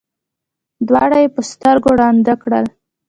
[0.87, 2.65] دواړه یې په سترګو ړانده کړل.